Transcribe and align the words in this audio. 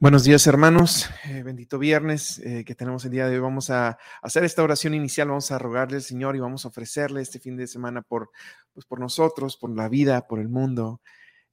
Buenos 0.00 0.22
días 0.22 0.46
hermanos, 0.46 1.10
eh, 1.24 1.42
bendito 1.42 1.76
viernes 1.76 2.38
eh, 2.38 2.64
que 2.64 2.76
tenemos 2.76 3.04
el 3.04 3.10
día 3.10 3.26
de 3.26 3.34
hoy. 3.34 3.40
Vamos 3.40 3.68
a 3.68 3.98
hacer 4.22 4.44
esta 4.44 4.62
oración 4.62 4.94
inicial, 4.94 5.26
vamos 5.26 5.50
a 5.50 5.58
rogarle 5.58 5.96
al 5.96 6.04
Señor 6.04 6.36
y 6.36 6.38
vamos 6.38 6.64
a 6.64 6.68
ofrecerle 6.68 7.20
este 7.20 7.40
fin 7.40 7.56
de 7.56 7.66
semana 7.66 8.02
por, 8.02 8.30
pues, 8.72 8.86
por 8.86 9.00
nosotros, 9.00 9.56
por 9.56 9.74
la 9.74 9.88
vida, 9.88 10.28
por 10.28 10.38
el 10.38 10.48
mundo. 10.48 11.00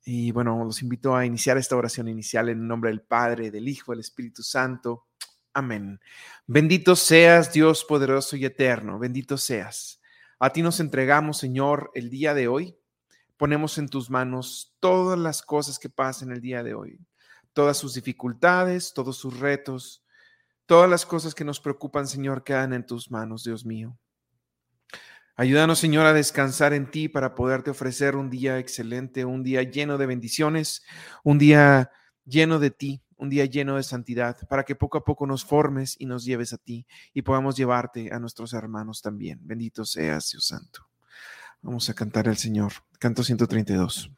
Y 0.04 0.32
bueno, 0.32 0.64
los 0.64 0.84
invito 0.84 1.16
a 1.16 1.26
iniciar 1.26 1.58
esta 1.58 1.76
oración 1.76 2.08
inicial 2.08 2.50
en 2.50 2.68
nombre 2.68 2.92
del 2.92 3.02
Padre, 3.02 3.50
del 3.50 3.68
Hijo, 3.68 3.94
del 3.94 4.02
Espíritu 4.02 4.44
Santo. 4.44 5.08
Amén. 5.52 6.00
Bendito 6.46 6.96
seas 6.96 7.52
Dios 7.52 7.84
poderoso 7.84 8.36
y 8.36 8.46
eterno, 8.46 9.00
bendito 9.00 9.40
seas. 9.40 10.00
A 10.38 10.52
ti 10.52 10.62
nos 10.62 10.80
entregamos, 10.80 11.40
Señor, 11.40 11.90
el 11.96 12.12
día 12.12 12.36
de 12.36 12.48
hoy. 12.48 12.78
Ponemos 13.38 13.80
en 13.80 13.90
tus 13.90 14.12
manos 14.12 14.76
todas 14.80 15.18
las 15.18 15.42
cosas 15.42 15.80
que 15.80 15.90
pasen 15.90 16.32
el 16.32 16.42
día 16.42 16.62
de 16.62 16.76
hoy 16.76 17.00
todas 17.56 17.78
sus 17.78 17.96
dificultades, 17.96 18.94
todos 18.94 19.18
sus 19.18 19.40
retos, 19.40 20.04
todas 20.66 20.90
las 20.90 21.06
cosas 21.06 21.34
que 21.34 21.46
nos 21.46 21.62
preocupan, 21.62 22.06
Señor, 22.06 22.44
quedan 22.44 22.74
en 22.74 22.86
tus 22.86 23.10
manos, 23.10 23.46
Dios 23.46 23.66
mío. 23.66 23.98
Ayúdanos, 25.38 25.80
Señor, 25.80 26.06
a 26.06 26.14
descansar 26.14 26.74
en 26.74 26.92
ti 26.92 27.08
para 27.08 27.34
poderte 27.34 27.72
ofrecer 27.72 28.16
un 28.16 28.30
día 28.30 28.60
excelente, 28.60 29.26
un 29.26 29.42
día 29.42 29.64
lleno 29.64 29.98
de 29.98 30.06
bendiciones, 30.06 30.84
un 31.24 31.40
día 31.40 31.92
lleno 32.26 32.60
de 32.60 32.72
ti, 32.72 33.02
un 33.18 33.30
día 33.30 33.46
lleno 33.46 33.78
de 33.78 33.84
santidad, 33.84 34.38
para 34.50 34.64
que 34.64 34.76
poco 34.76 34.98
a 34.98 35.06
poco 35.06 35.26
nos 35.26 35.46
formes 35.46 35.96
y 35.98 36.06
nos 36.06 36.26
lleves 36.26 36.52
a 36.52 36.58
ti 36.58 36.86
y 37.14 37.22
podamos 37.22 37.56
llevarte 37.56 38.14
a 38.14 38.20
nuestros 38.20 38.54
hermanos 38.54 39.02
también. 39.02 39.40
Bendito 39.44 39.86
seas, 39.86 40.30
Dios 40.32 40.46
Santo. 40.46 40.90
Vamos 41.62 41.90
a 41.90 41.94
cantar 41.94 42.28
al 42.28 42.38
Señor. 42.38 42.74
Canto 43.00 43.24
132. 43.24 44.12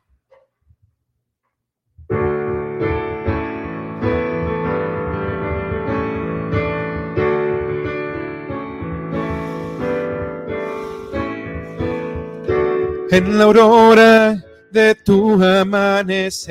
En 13.10 13.38
la 13.38 13.46
aurora 13.46 14.44
de 14.72 14.94
tu 14.96 15.42
amanecer. 15.44 16.50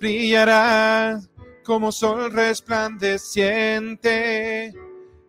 Brillará 0.00 1.20
como 1.62 1.92
sol 1.92 2.32
resplandeciente 2.32 4.74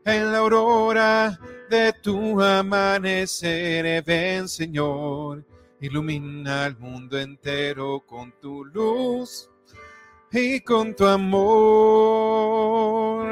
en 0.05 0.31
la 0.31 0.38
aurora 0.39 1.39
de 1.69 1.93
tu 2.02 2.41
amanecer. 2.41 4.03
Ven, 4.03 4.47
Señor, 4.47 5.45
ilumina 5.81 6.65
el 6.65 6.77
mundo 6.77 7.19
entero 7.19 8.03
con 8.08 8.31
tu 8.39 8.65
luz 8.65 9.52
y 10.31 10.61
con 10.61 10.95
tu 10.95 11.05
amor, 11.05 13.27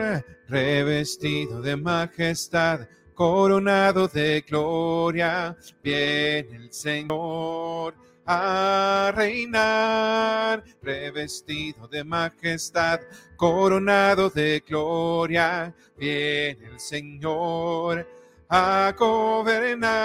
revestido 0.48 1.60
de 1.62 1.76
majestad 1.76 2.82
coronado 3.16 4.08
de 4.08 4.42
gloria, 4.42 5.58
viene 5.82 6.58
el 6.58 6.72
Señor 6.72 7.96
a 8.26 9.14
reinar, 9.16 10.64
revestido 10.82 11.88
de 11.88 12.04
majestad, 12.04 13.00
coronado 13.38 14.30
de 14.30 14.62
gloria, 14.68 15.74
viene 15.98 16.68
el 16.74 16.80
Señor 16.80 18.06
a 18.50 18.94
gobernar. 18.98 19.96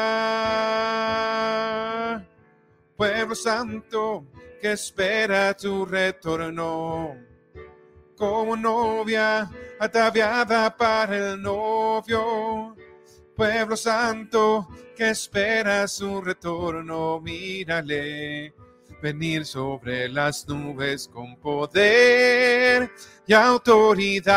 Pueblo 2.96 3.34
santo 3.34 4.24
que 4.60 4.72
espera 4.72 5.54
tu 5.56 5.84
retorno, 5.84 7.16
como 8.16 8.54
novia 8.54 9.50
ataviada 9.78 10.76
para 10.76 11.32
el 11.32 11.40
novio 11.40 12.76
pueblo 13.40 13.74
santo 13.74 14.68
que 14.94 15.08
espera 15.08 15.88
su 15.88 16.20
retorno, 16.20 17.22
mírale 17.22 18.52
venir 19.00 19.46
sobre 19.46 20.10
las 20.10 20.46
nubes 20.46 21.08
con 21.08 21.36
poder 21.36 22.92
y 23.26 23.32
autoridad, 23.32 24.30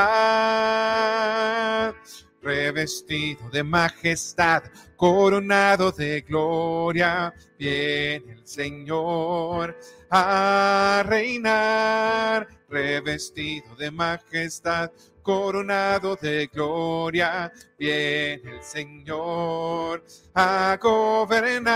revestido 2.44 3.50
de 3.50 3.64
majestad, 3.64 4.64
coronado 4.98 5.92
de 5.92 6.22
gloria, 6.22 7.34
viene 7.58 8.34
el 8.34 8.46
Señor 8.46 9.78
a 10.10 11.04
reinar, 11.06 12.48
revestido 12.70 13.76
de 13.76 13.90
majestad, 13.90 14.92
coronado 15.22 16.18
de 16.18 16.48
gloria, 16.48 17.52
viene 17.80 18.58
el 18.58 18.62
Señor 18.62 20.04
a 20.36 20.78
gobernar. 20.82 21.74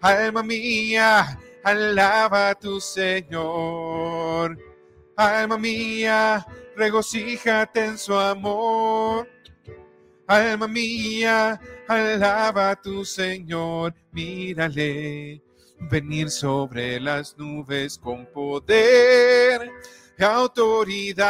Alma 0.00 0.42
mía, 0.44 1.38
alaba 1.64 2.50
a 2.50 2.54
tu 2.54 2.80
Señor. 2.80 4.56
Alma 5.16 5.56
mía, 5.58 6.46
regocíjate 6.76 7.84
en 7.84 7.98
su 7.98 8.14
amor. 8.14 9.28
Alma 10.26 10.68
mía, 10.68 11.60
alaba 11.88 12.70
a 12.70 12.76
tu 12.80 13.04
Señor. 13.04 13.94
Mírale 14.12 15.42
venir 15.90 16.30
sobre 16.30 17.00
las 17.00 17.36
nubes 17.38 17.98
con 17.98 18.26
poder 18.26 19.70
autoridad, 20.24 21.26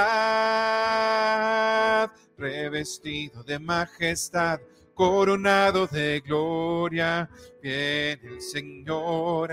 revestido 2.39 3.43
de 3.43 3.59
majestad, 3.59 4.61
coronado 4.97 5.87
de 5.87 6.21
gloria, 6.27 7.31
viene 7.63 8.19
el 8.23 8.41
Señor 8.41 9.53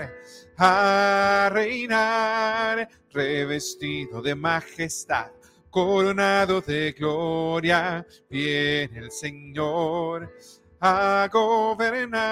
a 0.56 1.50
reinar, 1.52 2.88
revestido 3.12 4.22
de 4.22 4.34
majestad, 4.34 5.30
coronado 5.68 6.62
de 6.62 6.92
gloria, 6.92 8.06
viene 8.30 8.98
el 8.98 9.10
Señor 9.10 10.34
a 10.80 11.28
gobernar. 11.30 12.24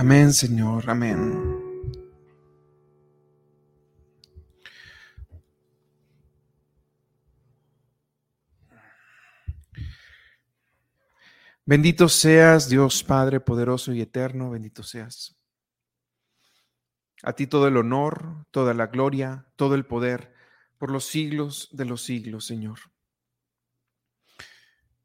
Amén, 0.00 0.32
Señor, 0.32 0.88
amén. 0.88 1.18
Bendito 11.66 12.08
seas, 12.08 12.70
Dios 12.70 13.04
Padre 13.04 13.40
poderoso 13.40 13.92
y 13.92 14.00
eterno, 14.00 14.48
bendito 14.48 14.82
seas. 14.82 15.36
A 17.22 17.34
ti 17.34 17.46
todo 17.46 17.68
el 17.68 17.76
honor, 17.76 18.46
toda 18.50 18.72
la 18.72 18.86
gloria, 18.86 19.52
todo 19.56 19.74
el 19.74 19.84
poder, 19.84 20.32
por 20.78 20.90
los 20.90 21.04
siglos 21.04 21.68
de 21.72 21.84
los 21.84 22.02
siglos, 22.02 22.46
Señor. 22.46 22.78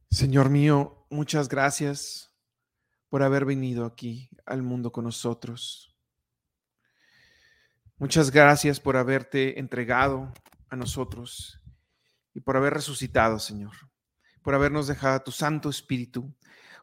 Señor 0.09 0.49
mío, 0.49 1.05
muchas 1.09 1.49
gracias 1.49 2.34
por 3.09 3.23
haber 3.23 3.45
venido 3.45 3.85
aquí 3.85 4.29
al 4.45 4.61
mundo 4.61 4.91
con 4.91 5.05
nosotros. 5.05 5.95
Muchas 7.97 8.31
gracias 8.31 8.79
por 8.79 8.97
haberte 8.97 9.59
entregado 9.59 10.33
a 10.69 10.75
nosotros 10.75 11.61
y 12.33 12.41
por 12.41 12.57
haber 12.57 12.73
resucitado, 12.73 13.39
Señor, 13.39 13.73
por 14.41 14.53
habernos 14.53 14.87
dejado 14.87 15.21
tu 15.21 15.31
Santo 15.31 15.69
Espíritu, 15.69 16.35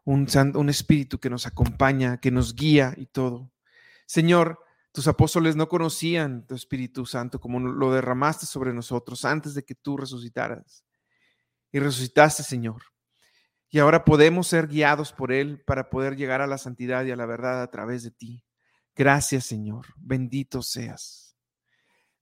un, 0.04 0.26
un 0.54 0.68
Espíritu 0.70 1.18
que 1.20 1.28
nos 1.28 1.46
acompaña, 1.46 2.18
que 2.18 2.30
nos 2.30 2.54
guía 2.54 2.94
y 2.96 3.06
todo. 3.06 3.52
Señor, 4.06 4.58
tus 4.92 5.08
apóstoles 5.08 5.56
no 5.56 5.68
conocían 5.68 6.46
tu 6.46 6.54
Espíritu 6.54 7.06
Santo 7.06 7.40
como 7.40 7.60
lo 7.60 7.92
derramaste 7.92 8.46
sobre 8.46 8.72
nosotros 8.72 9.24
antes 9.24 9.54
de 9.54 9.64
que 9.64 9.74
tú 9.74 9.96
resucitaras. 9.96 10.84
Y 11.70 11.78
resucitaste, 11.78 12.42
Señor. 12.42 12.82
Y 13.74 13.78
ahora 13.78 14.04
podemos 14.04 14.48
ser 14.48 14.68
guiados 14.68 15.14
por 15.14 15.32
Él 15.32 15.58
para 15.64 15.88
poder 15.88 16.14
llegar 16.14 16.42
a 16.42 16.46
la 16.46 16.58
santidad 16.58 17.06
y 17.06 17.10
a 17.10 17.16
la 17.16 17.24
verdad 17.24 17.62
a 17.62 17.70
través 17.70 18.02
de 18.02 18.10
ti. 18.10 18.44
Gracias, 18.94 19.46
Señor. 19.46 19.86
Bendito 19.96 20.60
seas. 20.60 21.38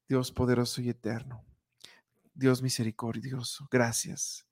Dios 0.08 0.30
poderoso 0.30 0.80
y 0.80 0.90
eterno. 0.90 1.44
Dios 2.32 2.62
misericordioso. 2.62 3.66
Gracias. 3.68 4.46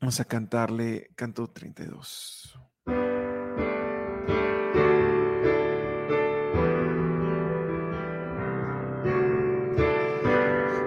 Vamos 0.00 0.18
a 0.18 0.24
cantarle 0.24 1.10
canto 1.14 1.52
32. 1.52 2.58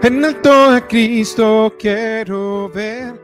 En 0.03 0.25
alto 0.25 0.51
a 0.51 0.85
Cristo 0.87 1.75
quiero 1.79 2.69
ver 2.69 3.18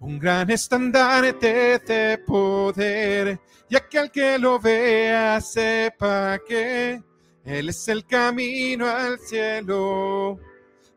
un 0.00 0.18
gran 0.18 0.50
estandarte 0.50 1.78
de 1.78 2.18
poder, 2.18 3.38
y 3.68 3.76
aquel 3.76 4.10
que 4.10 4.38
lo 4.38 4.58
vea 4.58 5.40
sepa 5.40 6.38
que 6.46 7.02
Él 7.44 7.68
es 7.68 7.86
el 7.88 8.06
camino 8.06 8.88
al 8.88 9.18
cielo. 9.18 10.38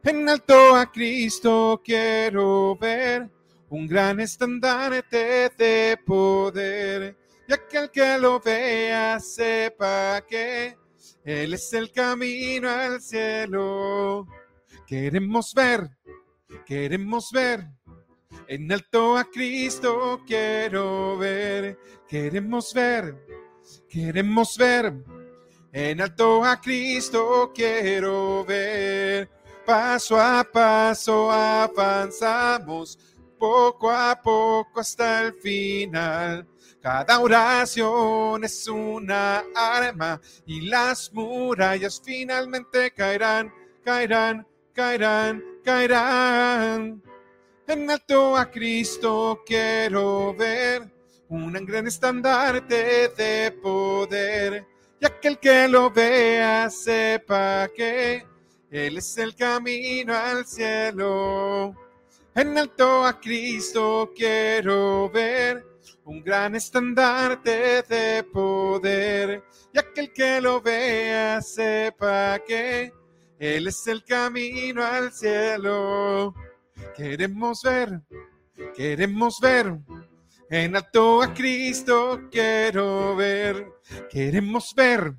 En 0.04 0.28
alto 0.28 0.76
a 0.76 0.92
Cristo 0.92 1.82
quiero 1.84 2.78
ver 2.78 3.30
un 3.70 3.88
gran 3.88 4.20
estandarte 4.20 5.52
de 5.58 5.98
poder, 6.06 7.18
y 7.48 7.54
aquel 7.54 7.92
que 7.92 8.18
lo 8.18 8.40
vea 8.40 9.20
sepa 9.20 10.24
que 10.28 10.78
Él 11.26 11.54
es 11.54 11.74
el 11.74 11.92
camino 11.92 12.70
al 12.70 13.02
cielo. 13.02 14.26
Queremos 14.88 15.54
ver, 15.54 15.90
queremos 16.66 17.30
ver 17.32 17.68
en 18.48 18.72
alto 18.72 19.18
a 19.18 19.25
Cristo 19.25 20.22
quiero 20.25 21.18
ver, 21.18 21.78
queremos 22.07 22.74
ver, 22.74 23.16
queremos 23.90 24.57
ver. 24.57 24.94
En 25.72 26.01
alto 26.01 26.44
a 26.44 26.60
Cristo 26.62 27.51
quiero 27.54 28.45
ver. 28.45 29.30
Paso 29.66 30.19
a 30.19 30.44
paso 30.44 31.31
avanzamos, 31.31 33.00
poco 33.40 33.90
a 33.90 34.19
poco 34.22 34.80
hasta 34.80 35.22
el 35.22 35.34
final. 35.34 36.48
Cada 36.81 37.19
oración 37.22 38.44
es 38.44 38.68
una 38.68 39.44
arma 39.56 40.19
y 40.45 40.68
las 40.68 41.13
murallas 41.13 42.01
finalmente 42.04 42.92
caerán, 42.92 43.54
caerán, 43.86 44.45
caerán, 44.74 45.42
caerán. 45.63 47.01
En 47.65 47.89
alto 47.89 48.36
a 48.36 48.51
Cristo 48.51 49.42
quiero 49.45 50.36
ver 50.36 50.83
un 51.30 51.54
gran 51.65 51.88
estandarte 51.88 53.07
de 53.07 53.51
poder. 53.54 54.68
Y 55.00 55.06
aquel 55.06 55.39
que 55.39 55.69
lo 55.69 55.89
vea 55.89 56.69
sepa 56.69 57.69
que 57.74 58.25
Él 58.69 58.98
es 58.98 59.18
el 59.18 59.33
camino 59.36 60.13
al 60.13 60.45
cielo. 60.45 61.74
En 62.36 62.57
alto 62.57 63.06
a 63.06 63.19
Cristo 63.21 64.12
quiero 64.13 65.09
ver 65.09 65.66
un 66.04 66.21
gran 66.21 66.56
estandarte 66.56 67.83
de 67.83 68.24
poder. 68.24 69.42
Y 69.74 69.80
aquel 69.80 70.12
que 70.12 70.42
lo 70.42 70.59
vea 70.59 71.42
sepa 71.42 72.39
que 72.45 72.92
Él 73.39 73.68
es 73.68 73.88
el 73.88 74.04
camino 74.04 74.83
al 74.83 75.13
cielo. 75.13 76.33
Queremos 76.96 77.62
ver, 77.64 78.02
queremos 78.75 79.40
ver. 79.42 79.78
En 80.50 80.75
alto 80.75 81.22
a 81.22 81.34
Cristo 81.34 82.22
quiero 82.31 83.16
ver. 83.16 83.68
Queremos 84.10 84.74
ver, 84.75 85.16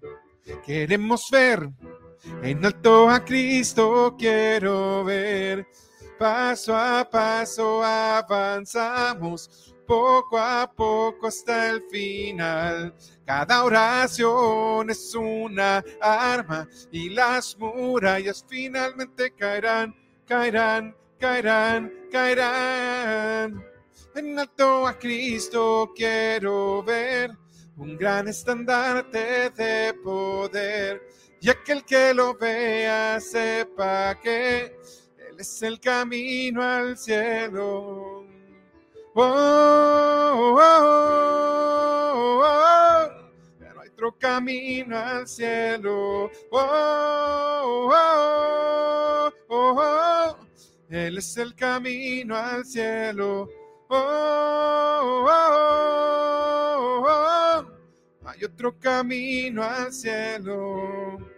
queremos 0.65 1.27
ver. 1.33 1.69
En 2.43 2.65
alto 2.65 3.09
a 3.11 3.25
Cristo 3.25 4.15
quiero 4.19 5.05
ver. 5.05 5.67
Paso 6.19 6.77
a 6.77 7.09
paso 7.11 7.83
avanzamos, 7.83 9.75
poco 9.87 10.39
a 10.39 10.71
poco 10.73 11.27
hasta 11.27 11.71
el 11.71 11.83
final. 11.91 12.95
Cada 13.27 13.65
oración 13.65 14.91
es 14.91 15.15
una 15.15 15.83
arma 16.01 16.69
y 16.93 17.09
las 17.11 17.59
murallas 17.59 18.45
finalmente 18.49 19.33
caerán, 19.33 19.95
caerán, 20.25 20.95
caerán, 21.19 21.93
caerán. 22.11 23.65
En 24.15 24.39
alto 24.39 24.87
a 24.87 24.99
Cristo 24.99 25.93
quiero 25.95 26.83
ver 26.83 27.33
un 27.77 27.97
gran 27.97 28.29
estandarte 28.29 29.51
de 29.51 29.95
poder. 29.95 31.03
Y 31.41 31.51
aquel 31.51 31.85
que 31.85 32.15
lo 32.15 32.35
vea 32.35 33.21
sepa 33.21 34.19
que 34.23 34.67
Él 35.19 35.37
es 35.39 35.63
el 35.63 35.81
camino 35.81 36.63
al 36.63 36.97
cielo. 36.97 38.25
Oh, 39.17 40.57
oh, 40.59 40.61
oh, 42.45 43.09
Pero 43.59 43.81
hay 43.81 43.89
otro 43.89 44.17
camino 44.19 44.97
al 44.99 45.27
cielo. 45.27 46.31
oh, 46.51 47.91
oh, 47.93 49.33
oh. 49.49 50.14
Él 50.89 51.19
es 51.19 51.37
el 51.37 51.55
camino 51.55 52.37
al 52.37 52.65
cielo. 52.65 53.49
Oh, 53.89 55.27
oh, 55.29 57.05
oh, 57.07 57.65
Hay 58.27 58.45
otro 58.45 58.79
camino 58.79 59.63
al 59.63 59.93
cielo. 59.93 61.34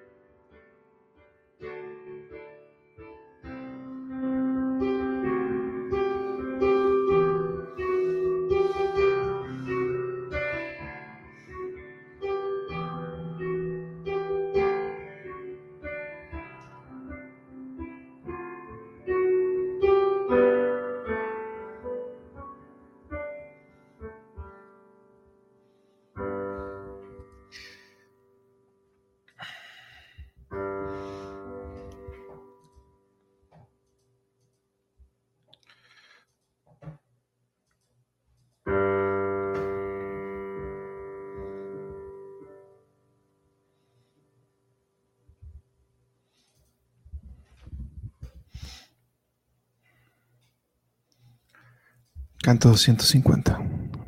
Canto 52.47 52.69
250. 52.69 53.59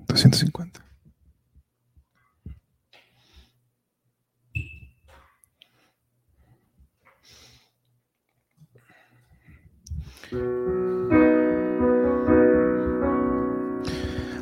250. 0.06 0.80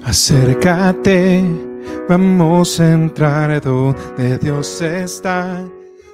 Acércate, 0.04 1.42
vamos 2.06 2.78
a 2.78 2.92
entrar 2.92 3.62
donde 3.62 4.36
Dios 4.36 4.82
está, 4.82 5.66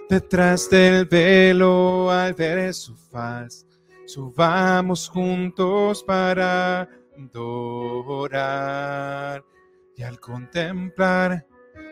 detrás 0.08 0.70
del 0.70 1.04
velo 1.06 2.12
al 2.12 2.32
ver 2.34 2.72
su 2.74 2.94
faz. 2.94 3.66
Subamos 4.06 5.08
juntos 5.08 6.04
para 6.04 6.88
adorar 7.16 8.92
y 9.96 10.02
al 10.02 10.20
contemplar 10.20 11.46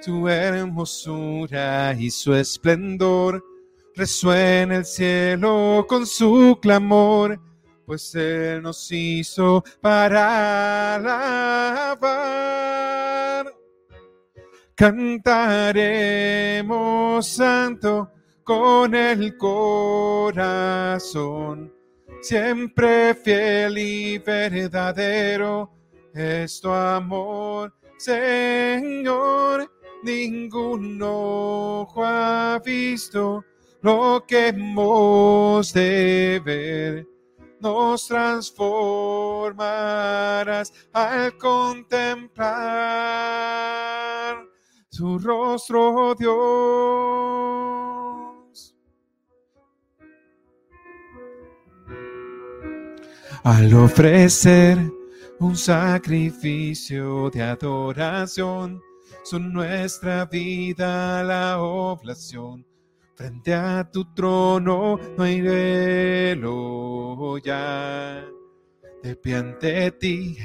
tu 0.04 0.28
hermosura 0.28 1.94
y 1.94 2.10
su 2.10 2.34
esplendor, 2.34 3.42
resuena 3.94 4.76
el 4.76 4.84
cielo 4.84 5.86
con 5.88 6.06
su 6.06 6.58
clamor, 6.60 7.40
pues 7.84 8.14
Él 8.14 8.62
nos 8.62 8.92
hizo 8.92 9.64
para 9.80 10.94
alabar. 10.94 12.20
Cantaremos 14.74 15.26
santo 17.26 18.10
con 18.42 18.94
el 18.94 19.36
corazón 19.36 20.40
siempre 22.20 23.14
fiel 23.14 23.78
y 23.78 24.18
verdadero 24.18 25.70
es 26.14 26.60
tu 26.60 26.70
amor, 26.70 27.72
Señor. 27.98 29.70
Ningún 30.02 30.98
ojo 31.02 32.04
ha 32.04 32.60
visto 32.64 33.44
lo 33.82 34.24
que 34.26 34.48
hemos 34.48 35.72
de 35.74 36.40
ver. 36.44 37.06
Nos 37.60 38.08
transformarás 38.08 40.72
al 40.94 41.36
contemplar 41.36 42.38
su 44.88 45.18
rostro, 45.18 46.14
Dios. 46.18 47.79
Al 53.44 53.73
ofrecer 53.75 54.78
un 55.38 55.56
sacrificio 55.56 57.30
de 57.30 57.42
adoración. 57.42 58.82
Son 59.23 59.52
nuestra 59.52 60.25
vida 60.26 61.23
la 61.23 61.61
oblación. 61.61 62.66
Frente 63.14 63.54
a 63.54 63.88
tu 63.90 64.04
trono 64.14 64.99
no 65.16 65.25
hay 65.25 65.40
velo 65.40 67.38
ya. 67.38 68.26
De 69.02 69.16
pie 69.16 69.37
ante 69.37 69.90
ti, 69.92 70.37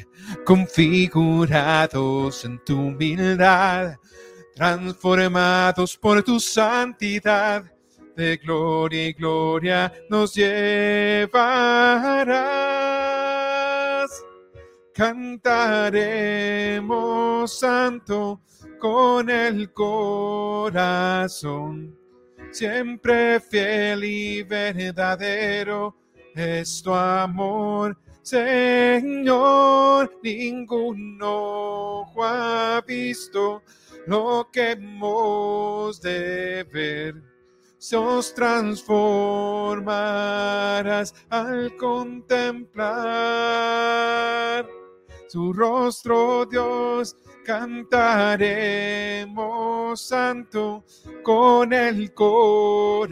configurados 0.46 2.46
en 2.46 2.64
tu 2.64 2.80
humildad, 2.80 3.98
transformados 4.56 5.98
por 5.98 6.24
tu 6.24 6.40
santidad 6.40 7.66
de 8.16 8.38
gloria 8.38 9.08
y 9.08 9.14
gloria 9.14 9.94
nos 10.10 10.34
llevarás. 10.34 11.36
Cantaremos 14.96 16.80
santo 17.60 18.42
con 18.80 19.30
el 19.30 19.72
corazón, 19.74 21.94
siempre 22.50 23.42
fiel 23.42 24.06
y 24.06 24.44
verdadero 24.44 25.98
es 26.34 26.82
tu 26.82 26.94
amor. 26.94 27.98
Señor, 28.22 30.18
ningún 30.24 31.20
ojo 31.22 32.24
ha 32.24 32.82
visto 32.88 33.64
lo 34.08 34.48
que 34.50 34.72
hemos 34.72 36.02
de 36.02 36.64
ver. 36.72 37.22
Os 37.94 38.34
transformarás 38.34 41.14
al 41.30 41.75
contemplar 41.75 44.66
su 45.27 45.53
rostro, 45.53 46.46
Dios. 46.46 47.15
Cantaremos 47.44 48.01
santo 50.01 50.84
con 51.24 51.72
el 51.74 52.13
corazón, 52.13 53.10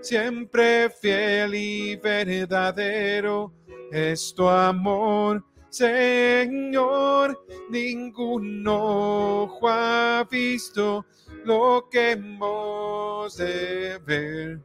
siempre 0.00 0.88
fiel 0.90 1.54
y 1.54 1.96
verdadero 1.96 3.52
es 3.90 4.34
tu 4.34 4.48
amor. 4.48 5.44
Señor, 5.68 7.44
ningún 7.68 8.66
ojo 8.66 9.68
ha 9.68 10.26
visto 10.30 11.04
lo 11.44 11.88
que 11.90 12.12
hemos 12.12 13.36
de 13.36 13.98
ver. 13.98 14.60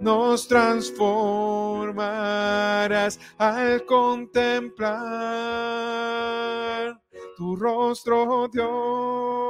Nos 0.00 0.48
transformarás 0.48 3.20
al 3.38 3.86
contemplar 3.86 4.94
tu 7.36 7.56
rostro, 7.56 8.48
Dios. 8.52 9.43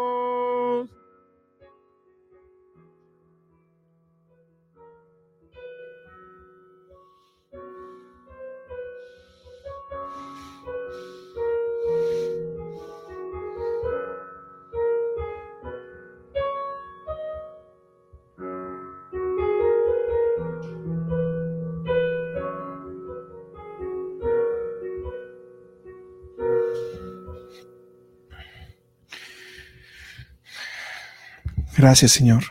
Gracias, 31.85 32.13
Señor. 32.13 32.45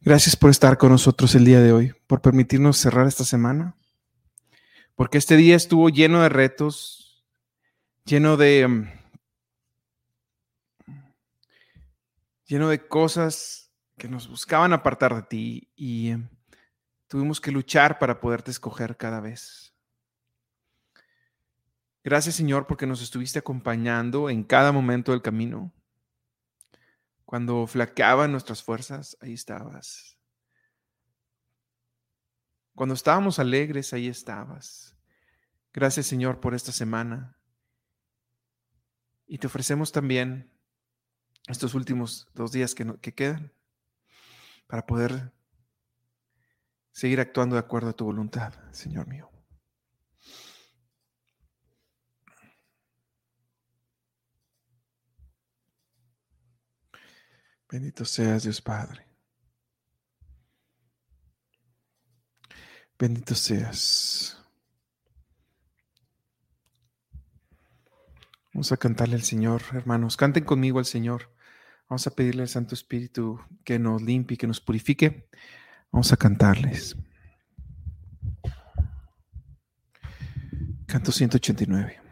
Gracias 0.00 0.36
por 0.36 0.48
estar 0.48 0.78
con 0.78 0.92
nosotros 0.92 1.34
el 1.34 1.44
día 1.44 1.60
de 1.60 1.72
hoy, 1.72 1.92
por 2.06 2.20
permitirnos 2.20 2.76
cerrar 2.76 3.08
esta 3.08 3.24
semana, 3.24 3.74
porque 4.94 5.18
este 5.18 5.34
día 5.34 5.56
estuvo 5.56 5.88
lleno 5.88 6.22
de 6.22 6.28
retos, 6.28 7.26
lleno 8.04 8.36
de 8.36 8.68
mm, 8.68 8.86
lleno 12.46 12.68
de 12.68 12.86
cosas 12.86 13.72
que 13.98 14.06
nos 14.08 14.28
buscaban 14.28 14.72
apartar 14.72 15.16
de 15.16 15.22
ti 15.22 15.68
y 15.74 16.12
mm, 16.14 16.28
tuvimos 17.08 17.40
que 17.40 17.50
luchar 17.50 17.98
para 17.98 18.20
poderte 18.20 18.52
escoger 18.52 18.96
cada 18.96 19.18
vez. 19.18 19.74
Gracias, 22.04 22.36
Señor, 22.36 22.68
porque 22.68 22.86
nos 22.86 23.02
estuviste 23.02 23.40
acompañando 23.40 24.30
en 24.30 24.44
cada 24.44 24.70
momento 24.70 25.10
del 25.10 25.22
camino. 25.22 25.72
Cuando 27.34 27.66
flaqueaban 27.66 28.30
nuestras 28.30 28.62
fuerzas, 28.62 29.18
ahí 29.20 29.32
estabas. 29.32 30.16
Cuando 32.76 32.94
estábamos 32.94 33.40
alegres, 33.40 33.92
ahí 33.92 34.06
estabas. 34.06 34.96
Gracias 35.72 36.06
Señor 36.06 36.38
por 36.38 36.54
esta 36.54 36.70
semana. 36.70 37.36
Y 39.26 39.38
te 39.38 39.48
ofrecemos 39.48 39.90
también 39.90 40.48
estos 41.48 41.74
últimos 41.74 42.28
dos 42.34 42.52
días 42.52 42.72
que, 42.72 42.86
que 43.00 43.12
quedan 43.12 43.52
para 44.68 44.86
poder 44.86 45.32
seguir 46.92 47.18
actuando 47.18 47.56
de 47.56 47.60
acuerdo 47.62 47.90
a 47.90 47.94
tu 47.94 48.04
voluntad, 48.04 48.54
Señor 48.70 49.08
mío. 49.08 49.33
Bendito 57.74 58.04
seas 58.04 58.44
Dios 58.44 58.60
Padre. 58.60 59.04
Bendito 62.96 63.34
seas. 63.34 64.38
Vamos 68.52 68.70
a 68.70 68.76
cantarle 68.76 69.16
al 69.16 69.24
Señor, 69.24 69.60
hermanos. 69.72 70.16
Canten 70.16 70.44
conmigo 70.44 70.78
al 70.78 70.84
Señor. 70.84 71.34
Vamos 71.88 72.06
a 72.06 72.14
pedirle 72.14 72.42
al 72.42 72.48
Santo 72.48 72.76
Espíritu 72.76 73.40
que 73.64 73.80
nos 73.80 74.00
limpie, 74.00 74.36
que 74.36 74.46
nos 74.46 74.60
purifique. 74.60 75.28
Vamos 75.90 76.12
a 76.12 76.16
cantarles. 76.16 76.96
Canto 80.86 81.10
189. 81.10 82.03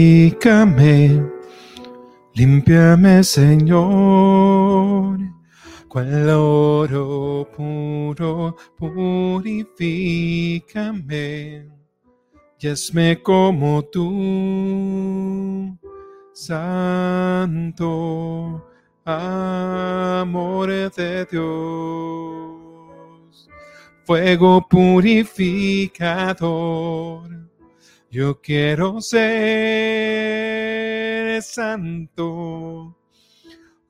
Purifícame, 0.00 1.22
limpiame, 2.34 3.22
Señor, 3.22 5.18
cual 5.88 6.30
oro 6.30 7.46
puro, 7.54 8.56
purifícame, 8.78 11.68
y 12.58 12.68
hazme 12.68 13.22
como 13.22 13.82
tú, 13.82 15.78
santo 16.32 17.46
amor 19.04 20.70
de 20.94 21.26
Dios, 21.30 22.50
fuego 24.06 24.66
purificador 24.68 27.39
yo 28.10 28.40
quiero 28.40 29.00
ser 29.00 29.20
santo, 31.42 32.96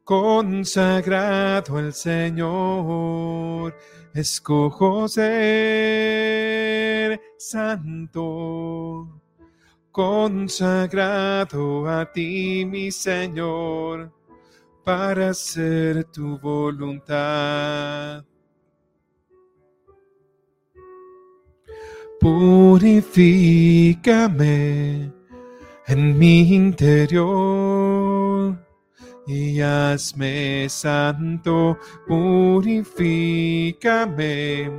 consagrado 0.04 1.78
al 1.78 1.94
Señor. 1.94 3.74
Escojo 4.12 5.08
ser 5.08 5.30
santo, 7.38 9.22
consagrado 9.90 11.88
a 11.88 12.12
ti, 12.12 12.66
mi 12.66 12.90
Señor, 12.90 14.12
para 14.84 15.30
hacer 15.30 16.04
tu 16.04 16.38
voluntad. 16.38 18.24
Purifícame 22.20 25.12
en 25.86 26.18
mi 26.18 26.54
interior 26.54 28.58
y 29.26 29.62
hazme 29.62 30.68
santo, 30.68 31.78
purifícame. 32.06 34.70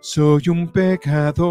Soy 0.00 0.48
un 0.48 0.68
pecador, 0.68 1.48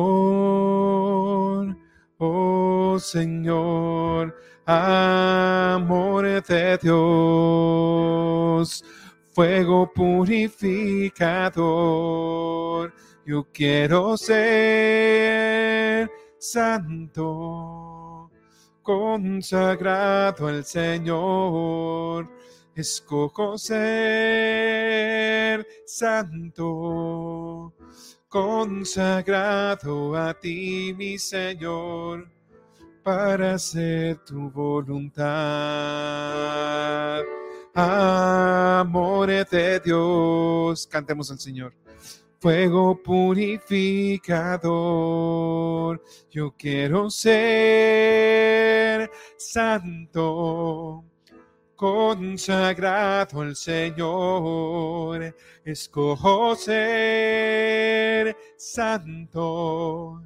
oh 2.17 2.97
Señor, 2.97 4.33
amor 4.65 6.41
de 6.47 6.79
Dios, 6.81 8.85
fuego 9.33 9.91
purificador. 9.93 12.93
Yo 13.29 13.45
quiero 13.53 14.17
ser 14.17 16.09
santo, 16.39 18.31
consagrado 18.81 20.47
al 20.47 20.65
Señor. 20.65 22.27
Escojo 22.73 23.55
ser 23.59 23.77
santo, 25.85 27.75
consagrado 28.27 30.17
a 30.17 30.33
ti, 30.33 30.95
mi 30.97 31.19
Señor 31.19 32.27
para 33.03 33.53
hacer 33.53 34.17
tu 34.25 34.49
voluntad. 34.49 35.21
Amor 37.75 39.27
de 39.47 39.79
Dios, 39.81 40.87
cantemos 40.87 41.29
al 41.29 41.37
Señor. 41.37 41.88
Fuego 42.39 43.01
purificador, 43.03 46.01
yo 46.31 46.55
quiero 46.57 47.09
ser 47.09 49.11
santo, 49.37 51.03
consagrado 51.75 53.41
al 53.41 53.55
Señor. 53.55 55.35
Escojo 55.65 56.55
ser 56.55 58.35
santo 58.57 60.21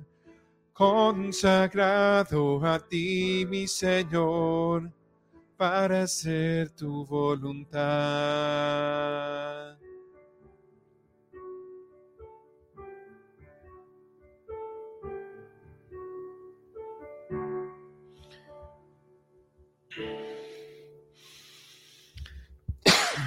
consagrado 0.74 2.66
a 2.66 2.80
ti, 2.80 3.46
mi 3.48 3.68
Señor, 3.68 4.92
para 5.56 6.02
hacer 6.04 6.72
tu 6.72 7.06
voluntad. 7.06 7.84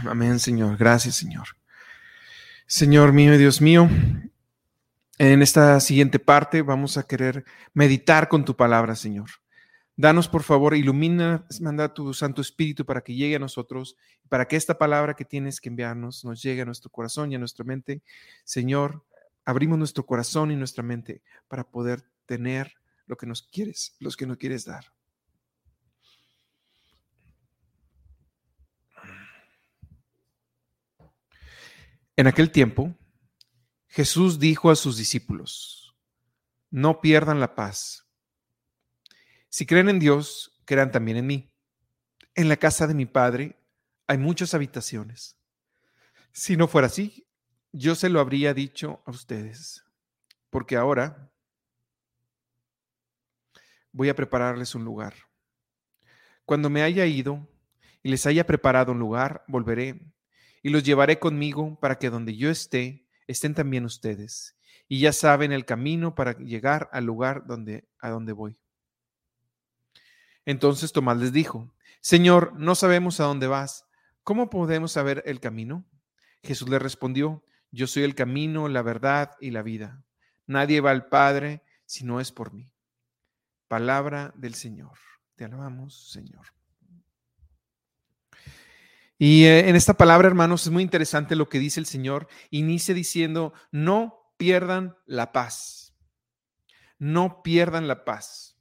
Amén, 0.04 0.38
Señor. 0.38 0.76
Gracias, 0.76 1.16
Señor. 1.16 1.48
Señor 2.66 3.12
mío 3.12 3.32
y 3.35 3.38
Dios 3.38 3.61
mío, 3.61 3.88
en 5.18 5.40
esta 5.40 5.78
siguiente 5.80 6.18
parte 6.18 6.62
vamos 6.62 6.98
a 6.98 7.06
querer 7.06 7.44
meditar 7.72 8.28
con 8.28 8.44
tu 8.44 8.56
palabra, 8.56 8.96
Señor. 8.96 9.30
Danos, 9.96 10.28
por 10.28 10.42
favor, 10.42 10.74
ilumina, 10.74 11.46
manda 11.61 11.94
tu 11.94 12.12
Santo 12.12 12.42
Espíritu 12.42 12.85
para 12.85 13.00
que 13.02 13.14
llegue 13.14 13.37
a 13.37 13.38
nosotros, 13.38 13.96
para 14.28 14.46
que 14.46 14.56
esta 14.56 14.76
palabra 14.76 15.14
que 15.14 15.24
tienes 15.24 15.61
que 15.61 15.68
enviarnos 15.68 16.24
nos 16.24 16.42
llegue 16.42 16.62
a 16.62 16.66
nuestro 16.66 16.90
corazón 16.90 17.32
y 17.32 17.37
a 17.37 17.38
nuestra 17.38 17.64
mente. 17.64 18.02
Señor, 18.44 19.04
abrimos 19.44 19.78
nuestro 19.78 20.04
corazón 20.04 20.50
y 20.50 20.56
nuestra 20.56 20.82
mente 20.82 21.22
para 21.48 21.64
poder 21.64 22.02
tener 22.26 22.74
lo 23.06 23.16
que 23.16 23.26
nos 23.26 23.42
quieres, 23.42 23.94
los 24.00 24.16
que 24.16 24.26
nos 24.26 24.37
quieres 24.37 24.64
dar. 24.66 24.95
En 32.18 32.26
aquel 32.26 32.50
tiempo, 32.50 32.94
Jesús 33.88 34.38
dijo 34.38 34.70
a 34.70 34.76
sus 34.76 34.96
discípulos, 34.96 35.94
no 36.70 37.02
pierdan 37.02 37.40
la 37.40 37.55
paz. 37.55 38.07
Si 39.50 39.66
creen 39.66 39.90
en 39.90 39.98
Dios, 39.98 40.59
crean 40.64 40.90
también 40.90 41.18
en 41.18 41.26
mí. 41.26 41.52
En 42.35 42.48
la 42.48 42.57
casa 42.57 42.87
de 42.87 42.94
mi 42.94 43.05
Padre 43.05 43.59
hay 44.07 44.16
muchas 44.16 44.55
habitaciones. 44.55 45.37
Si 46.33 46.57
no 46.57 46.68
fuera 46.68 46.87
así, 46.87 47.26
yo 47.72 47.94
se 47.94 48.09
lo 48.09 48.20
habría 48.20 48.55
dicho 48.55 49.02
a 49.05 49.11
ustedes, 49.11 49.85
porque 50.48 50.76
ahora 50.76 51.31
voy 53.92 54.09
a 54.09 54.16
prepararles 54.16 54.74
un 54.74 54.85
lugar. 54.85 55.14
Cuando 56.46 56.70
me 56.70 56.83
haya 56.83 57.05
ido 57.05 57.46
y 58.02 58.09
les 58.09 58.24
haya 58.24 58.46
preparado 58.46 58.92
un 58.92 58.98
lugar, 58.98 59.44
volveré 59.48 60.00
y 60.66 60.68
los 60.68 60.83
llevaré 60.83 61.20
conmigo 61.20 61.79
para 61.79 61.96
que 61.96 62.11
donde 62.11 62.37
yo 62.37 62.50
esté, 62.50 63.07
estén 63.29 63.55
también 63.55 63.85
ustedes, 63.85 64.57
y 64.88 64.98
ya 64.98 65.12
saben 65.12 65.52
el 65.52 65.64
camino 65.64 66.16
para 66.16 66.37
llegar 66.38 66.90
al 66.92 67.05
lugar 67.05 67.46
donde, 67.46 67.88
a 68.00 68.11
donde 68.11 68.33
voy. 68.33 68.59
Entonces 70.44 70.90
Tomás 70.90 71.18
les 71.18 71.33
dijo, 71.33 71.72
Señor, 72.00 72.52
no 72.59 72.74
sabemos 72.74 73.20
a 73.20 73.26
dónde 73.26 73.46
vas, 73.46 73.87
¿cómo 74.24 74.50
podemos 74.50 74.90
saber 74.90 75.22
el 75.24 75.38
camino? 75.38 75.85
Jesús 76.42 76.68
le 76.68 76.81
respondió, 76.81 77.44
yo 77.70 77.87
soy 77.87 78.02
el 78.02 78.16
camino, 78.16 78.66
la 78.66 78.83
verdad 78.83 79.37
y 79.40 79.52
la 79.52 79.62
vida. 79.62 80.02
Nadie 80.48 80.81
va 80.81 80.90
al 80.90 81.07
Padre 81.07 81.62
si 81.85 82.05
no 82.05 82.18
es 82.18 82.33
por 82.33 82.52
mí. 82.52 82.72
Palabra 83.68 84.33
del 84.35 84.57
Señor. 84.57 84.98
Te 85.37 85.44
alabamos, 85.44 86.11
Señor. 86.11 86.56
Y 89.18 89.44
eh, 89.44 89.68
en 89.68 89.76
esta 89.76 89.94
palabra, 89.94 90.29
hermanos, 90.29 90.66
es 90.66 90.72
muy 90.72 90.83
interesante 90.83 91.37
lo 91.37 91.48
que 91.48 91.59
dice 91.59 91.81
el 91.81 91.87
Señor. 91.87 92.29
Inicia 92.50 92.94
diciendo, 92.94 93.55
no 93.70 94.33
pierdan 94.37 94.96
la 95.07 95.33
paz. 95.33 95.94
No 96.98 97.42
pierdan 97.42 97.88
la 97.88 98.05
paz. 98.05 98.59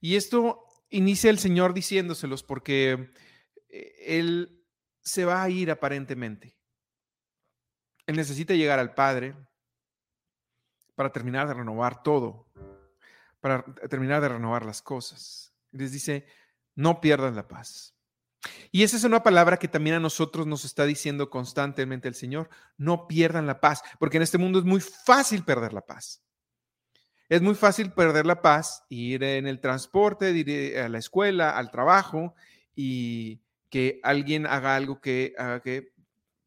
Y 0.00 0.16
esto 0.16 0.66
inicia 0.88 1.30
el 1.30 1.38
Señor 1.38 1.74
diciéndoselos 1.74 2.42
porque 2.42 3.12
eh, 3.68 3.94
Él 4.06 4.64
se 5.02 5.24
va 5.24 5.42
a 5.42 5.50
ir 5.50 5.70
aparentemente. 5.70 6.56
Él 8.06 8.16
necesita 8.16 8.54
llegar 8.54 8.78
al 8.78 8.94
Padre 8.94 9.34
para 10.94 11.12
terminar 11.12 11.48
de 11.48 11.54
renovar 11.54 12.02
todo, 12.02 12.48
para 13.40 13.62
terminar 13.90 14.22
de 14.22 14.28
renovar 14.28 14.64
las 14.64 14.80
cosas. 14.80 15.54
Les 15.72 15.92
dice, 15.92 16.26
no 16.76 17.00
pierdan 17.00 17.34
la 17.34 17.48
paz. 17.48 17.96
Y 18.70 18.84
esa 18.84 18.96
es 18.96 19.04
una 19.04 19.22
palabra 19.22 19.56
que 19.56 19.66
también 19.66 19.96
a 19.96 20.00
nosotros 20.00 20.46
nos 20.46 20.64
está 20.64 20.84
diciendo 20.86 21.30
constantemente 21.30 22.06
el 22.06 22.14
Señor, 22.14 22.48
no 22.76 23.08
pierdan 23.08 23.46
la 23.46 23.60
paz, 23.60 23.82
porque 23.98 24.18
en 24.18 24.22
este 24.22 24.38
mundo 24.38 24.60
es 24.60 24.64
muy 24.64 24.80
fácil 24.80 25.42
perder 25.44 25.72
la 25.72 25.84
paz. 25.84 26.22
Es 27.28 27.42
muy 27.42 27.56
fácil 27.56 27.90
perder 27.92 28.24
la 28.24 28.40
paz, 28.40 28.84
ir 28.88 29.24
en 29.24 29.48
el 29.48 29.60
transporte, 29.60 30.30
ir 30.30 30.78
a 30.78 30.88
la 30.88 30.98
escuela, 30.98 31.56
al 31.56 31.72
trabajo 31.72 32.34
y 32.74 33.40
que 33.68 33.98
alguien 34.04 34.46
haga 34.46 34.76
algo 34.76 35.00
que 35.00 35.34
haga 35.36 35.60
que 35.60 35.92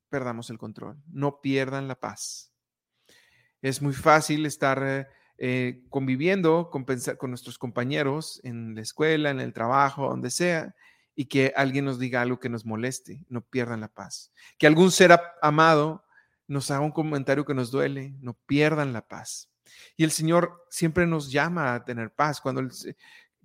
perdamos 0.07 0.49
el 0.49 0.57
control. 0.57 0.97
No 1.11 1.41
pierdan 1.41 1.89
la 1.89 1.99
paz. 1.99 2.53
Es 3.61 3.81
muy 3.81 3.93
fácil 3.93 4.45
estar 4.45 5.09
eh, 5.41 5.85
conviviendo 5.89 6.69
con, 6.69 6.85
con 7.17 7.31
nuestros 7.31 7.57
compañeros 7.57 8.41
en 8.43 8.75
la 8.75 8.81
escuela, 8.81 9.29
en 9.29 9.39
el 9.39 9.53
trabajo, 9.53 10.09
donde 10.09 10.31
sea, 10.31 10.75
y 11.15 11.27
que 11.27 11.53
alguien 11.55 11.85
nos 11.85 11.97
diga 11.97 12.21
algo 12.21 12.41
que 12.41 12.49
nos 12.49 12.65
moleste, 12.65 13.25
no 13.29 13.39
pierdan 13.39 13.79
la 13.79 13.87
paz. 13.87 14.33
Que 14.57 14.67
algún 14.67 14.91
ser 14.91 15.17
amado 15.41 16.03
nos 16.45 16.69
haga 16.71 16.81
un 16.81 16.91
comentario 16.91 17.45
que 17.45 17.53
nos 17.53 17.71
duele, 17.71 18.17
no 18.19 18.33
pierdan 18.33 18.91
la 18.91 19.07
paz. 19.07 19.49
Y 19.95 20.03
el 20.03 20.11
Señor 20.11 20.65
siempre 20.69 21.07
nos 21.07 21.31
llama 21.31 21.73
a 21.73 21.85
tener 21.85 22.13
paz. 22.13 22.41
Cuando 22.41 22.59
el, 22.59 22.71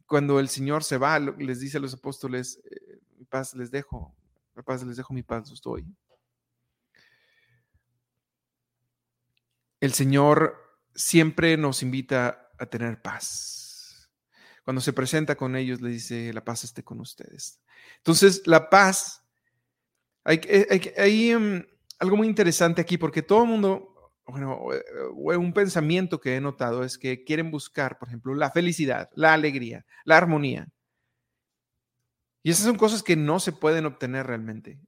cuando 0.05 0.41
el 0.41 0.49
Señor 0.49 0.83
se 0.83 0.99
va, 0.99 1.21
les 1.21 1.61
dice 1.61 1.77
a 1.77 1.81
los 1.81 1.95
apóstoles, 1.95 2.61
eh, 2.69 2.99
mi 3.19 3.25
paz 3.25 3.55
les 3.55 3.71
dejo, 3.71 4.13
mi 4.57 4.65
paz 4.65 4.83
les 4.83 4.97
dejo, 4.97 5.15
mi 5.15 5.23
paz 5.23 5.49
os 5.53 5.63
doy. 5.63 5.87
El 9.79 9.93
Señor 9.93 10.64
siempre 10.95 11.57
nos 11.57 11.83
invita 11.83 12.51
a 12.59 12.67
tener 12.67 13.01
paz. 13.03 14.11
Cuando 14.65 14.81
se 14.81 14.93
presenta 14.93 15.37
con 15.37 15.57
ellos, 15.57 15.81
le 15.81 15.91
dice, 15.91 16.33
la 16.33 16.45
paz 16.45 16.65
esté 16.65 16.83
con 16.83 17.01
ustedes. 17.01 17.61
Entonces, 17.99 18.43
la 18.47 18.71
paz, 18.71 19.23
hay, 20.25 20.41
hay, 20.97 21.31
em, 21.31 21.67
algo 21.99 22.17
muy 22.17 22.27
interesante 22.27 22.81
aquí, 22.81 22.97
porque 22.97 23.23
todo 23.23 23.43
el 23.43 23.51
mundo, 23.51 24.13
bueno, 24.27 24.63
un 25.39 25.53
pensamiento 25.53 26.19
que 26.19 26.37
he 26.37 26.41
notado 26.41 26.83
es 26.83 26.97
que 26.97 27.25
quieren 27.25 27.51
buscar, 27.51 27.99
por 27.99 28.09
ejemplo, 28.09 28.35
la 28.35 28.51
felicidad, 28.51 29.11
la 29.15 29.35
alegría, 29.35 29.85
la 30.05 30.17
armonía 30.17 30.69
Y 32.43 32.51
esas 32.51 32.65
son 32.65 32.77
cosas 32.77 33.03
que 33.03 33.17
no 33.17 33.39
se 33.39 33.53
pueden 33.53 33.85
obtener 33.85 34.27
realmente. 34.27 34.81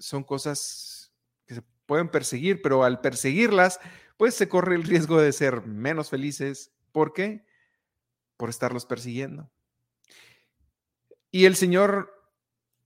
Son 0.00 0.22
cosas 0.22 1.14
que 1.46 1.54
se 1.54 1.62
pueden 1.86 2.10
perseguir, 2.10 2.60
pero 2.60 2.84
al 2.84 3.00
perseguirlas, 3.00 3.80
pues 4.16 4.34
se 4.34 4.48
corre 4.48 4.76
el 4.76 4.84
riesgo 4.84 5.20
de 5.20 5.32
ser 5.32 5.66
menos 5.66 6.10
felices. 6.10 6.72
¿Por 6.92 7.12
qué? 7.12 7.44
Por 8.36 8.50
estarlos 8.50 8.86
persiguiendo. 8.86 9.50
Y 11.30 11.46
el 11.46 11.56
Señor 11.56 12.10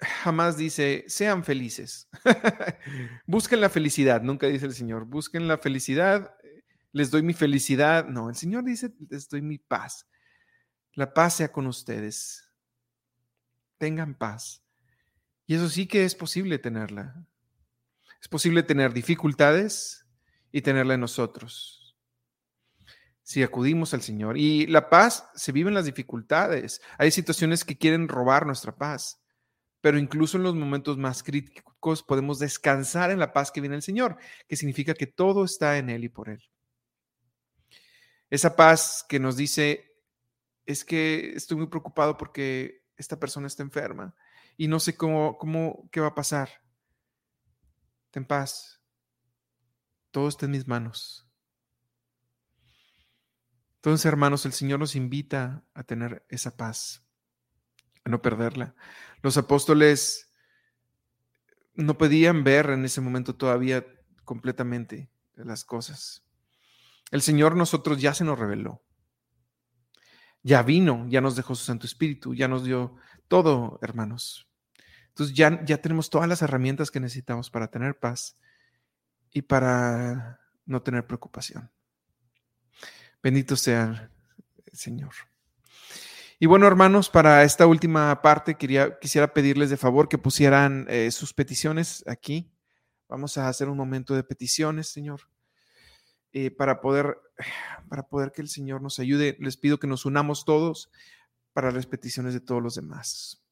jamás 0.01 0.57
dice, 0.57 1.05
sean 1.09 1.45
felices. 1.45 2.09
Busquen 3.27 3.61
la 3.61 3.69
felicidad, 3.69 4.23
nunca 4.23 4.47
dice 4.47 4.67
el 4.67 4.75
Señor, 4.75 5.05
busquen 5.05 5.49
la 5.49 5.59
felicidad, 5.59 6.35
les 6.93 7.11
doy 7.11 7.23
mi 7.23 7.35
felicidad. 7.35 8.07
No, 8.07 8.31
el 8.31 8.37
Señor 8.37 8.65
dice, 8.65 8.95
les 9.11 9.29
doy 9.29 9.43
mi 9.43 9.59
paz. 9.59 10.07
La 10.95 11.13
paz 11.13 11.35
sea 11.35 11.53
con 11.53 11.67
ustedes 11.67 12.49
tengan 13.79 14.15
paz. 14.15 14.63
Y 15.47 15.55
eso 15.55 15.69
sí 15.69 15.87
que 15.87 16.05
es 16.05 16.15
posible 16.15 16.59
tenerla. 16.59 17.25
Es 18.21 18.29
posible 18.29 18.63
tener 18.63 18.93
dificultades 18.93 20.05
y 20.53 20.63
tenerla 20.63 20.95
en 20.95 21.01
nosotros. 21.01 21.97
Si 23.23 23.43
acudimos 23.43 23.93
al 23.95 24.03
Señor. 24.03 24.39
Y 24.39 24.67
la 24.67 24.89
paz 24.89 25.29
se 25.35 25.53
vive 25.53 25.69
en 25.69 25.75
las 25.75 25.85
dificultades. 25.85 26.81
Hay 26.97 27.11
situaciones 27.11 27.65
que 27.65 27.77
quieren 27.77 28.09
robar 28.09 28.47
nuestra 28.47 28.77
paz. 28.77 29.21
Pero 29.81 29.99
incluso 29.99 30.39
en 30.39 30.43
los 30.43 30.55
momentos 30.55 30.97
más 30.99 31.23
críticos 31.23 32.03
podemos 32.03 32.39
descansar 32.39 33.11
en 33.11 33.19
la 33.19 33.33
paz 33.33 33.53
que 33.53 33.61
viene 33.61 33.77
del 33.77 33.83
Señor, 33.83 34.17
que 34.49 34.57
significa 34.57 34.95
que 34.95 35.07
todo 35.07 35.45
está 35.45 35.79
en 35.79 35.91
Él 35.91 36.05
y 36.05 36.09
por 36.09 36.29
Él. 36.29 36.43
Esa 38.31 38.57
paz 38.57 39.05
que 39.09 39.21
nos 39.21 39.37
dice, 39.37 39.89
es 40.69 40.85
que 40.85 41.33
estoy 41.35 41.57
muy 41.57 41.69
preocupado 41.69 42.19
porque 42.19 42.85
esta 42.97 43.19
persona 43.19 43.47
está 43.47 43.63
enferma 43.63 44.15
y 44.59 44.69
no 44.69 44.79
sé 44.79 44.97
cómo, 44.97 45.39
cómo, 45.39 45.89
qué 45.91 45.99
va 45.99 46.09
a 46.09 46.15
pasar. 46.15 46.51
Ten 48.11 48.27
paz. 48.27 48.78
Todo 50.11 50.29
está 50.29 50.47
en 50.47 50.53
mis 50.53 50.67
manos. 50.67 51.27
Entonces, 53.77 54.07
hermanos, 54.07 54.45
el 54.45 54.53
Señor 54.53 54.81
nos 54.81 54.97
invita 54.97 55.65
a 55.75 55.85
tener 55.85 56.25
esa 56.29 56.57
paz, 56.57 57.05
a 58.05 58.11
no 58.11 58.21
perderla. 58.21 58.75
Los 59.23 59.37
apóstoles 59.37 60.33
no 61.75 61.97
podían 61.97 62.43
ver 62.43 62.71
en 62.71 62.85
ese 62.85 63.01
momento 63.01 63.37
todavía 63.37 63.87
completamente 64.25 65.11
las 65.35 65.65
cosas. 65.65 66.25
El 67.11 67.23
Señor 67.23 67.57
nosotros 67.57 68.01
ya 68.01 68.15
se 68.15 68.25
nos 68.25 68.39
reveló 68.39 68.83
ya 70.43 70.63
vino, 70.63 71.07
ya 71.09 71.21
nos 71.21 71.37
dejó 71.37 71.55
su 71.55 71.65
Santo 71.65 71.87
Espíritu, 71.87 72.35
ya 72.35 72.49
nos 72.49 72.65
dio 72.65 72.97
todo, 73.29 73.79
hermanos. 73.83 74.49
Entonces 75.09 75.37
ya, 75.37 75.65
ya 75.65 75.79
tenemos 75.79 76.11
todas 76.11 76.29
las 76.29 76.43
herramientas 76.43 76.91
que 76.91 77.01
necesitamos 77.01 77.51
para 77.51 77.69
tener 77.69 77.99
paz 77.99 78.37
y 79.33 79.43
para 79.43 80.41
no 80.67 80.83
tener 80.83 81.07
preocupación. 81.07 81.71
Bendito 83.23 83.57
sea 83.57 84.11
el 84.67 84.79
Señor. 84.79 85.13
Y 86.39 86.47
bueno, 86.47 86.67
hermanos, 86.69 87.11
para 87.11 87.43
esta 87.43 87.67
última 87.67 88.23
parte 88.23 88.57
quería, 88.57 88.99
quisiera 89.01 89.33
pedirles 89.35 89.71
de 89.71 89.77
favor 89.77 90.09
que 90.09 90.19
pusieran 90.19 90.87
eh, 90.89 91.11
sus 91.11 91.35
peticiones 91.35 92.05
aquí. 92.07 92.53
Vamos 93.09 93.39
a 93.39 93.49
hacer 93.49 93.69
un 93.69 93.77
momento 93.77 94.15
de 94.15 94.23
peticiones, 94.23 94.89
Señor. 94.89 95.23
Eh, 96.33 96.51
para, 96.51 96.81
poder, 96.81 97.19
para 97.89 98.07
poder 98.07 98.31
que 98.31 98.43
el 98.43 98.49
Señor 98.49 98.83
nos 98.83 99.01
ayude. 99.01 99.37
Les 99.41 99.57
pido 99.57 99.79
que 99.81 99.89
nos 99.89 100.07
unamos 100.07 100.45
todos 100.45 100.91
para 101.53 101.73
las 101.73 101.87
peticiones 101.87 102.35
de 102.35 102.41
todos 102.41 102.63
los 102.63 102.77
demás. 102.77 103.43